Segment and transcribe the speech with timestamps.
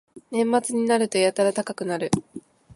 [0.31, 2.09] 年末になるとやたら高くなる